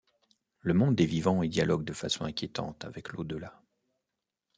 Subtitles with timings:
[0.61, 3.61] Le monde des vivants y dialogue de façon inquiétante avec l'au-delà.